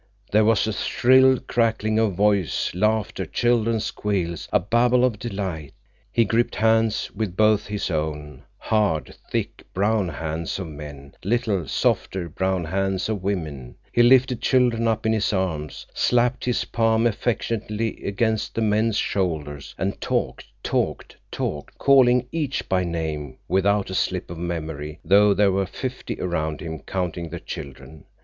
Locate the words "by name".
22.67-23.37